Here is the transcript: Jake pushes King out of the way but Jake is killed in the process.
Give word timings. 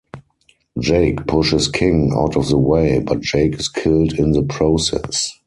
Jake 0.79 1.27
pushes 1.27 1.67
King 1.67 2.11
out 2.17 2.35
of 2.35 2.47
the 2.49 2.57
way 2.57 2.97
but 3.01 3.21
Jake 3.21 3.59
is 3.59 3.69
killed 3.69 4.13
in 4.13 4.31
the 4.31 4.41
process. 4.41 5.29